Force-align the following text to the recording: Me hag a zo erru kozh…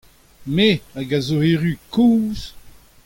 Me 0.55 0.67
hag 0.93 1.09
a 1.17 1.19
zo 1.27 1.37
erru 1.51 1.73
kozh… 1.93 2.45